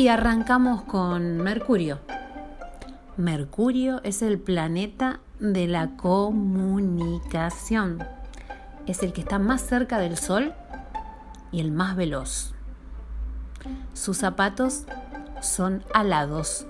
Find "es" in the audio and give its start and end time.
4.02-4.22, 8.86-9.02